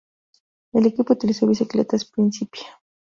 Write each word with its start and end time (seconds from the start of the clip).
El 0.73 0.87
equipo 0.87 1.13
utilizó 1.13 1.45
bicicletas 1.45 2.05
Principia. 2.05 2.65